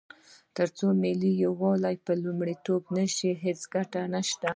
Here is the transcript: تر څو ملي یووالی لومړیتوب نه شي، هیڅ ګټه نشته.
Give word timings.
تر 0.57 0.67
څو 0.77 0.87
ملي 1.03 1.31
یووالی 1.43 1.95
لومړیتوب 2.23 2.83
نه 2.97 3.05
شي، 3.15 3.31
هیڅ 3.43 3.59
ګټه 3.73 4.01
نشته. 4.13 4.47